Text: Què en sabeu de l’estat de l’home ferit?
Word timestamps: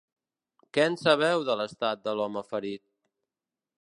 Què 0.77 0.85
en 0.91 0.97
sabeu 1.01 1.45
de 1.49 1.57
l’estat 1.59 2.03
de 2.09 2.17
l’home 2.21 2.43
ferit? 2.51 2.85